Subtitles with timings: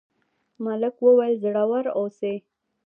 [0.63, 2.35] ملک وویل زړور اوسئ.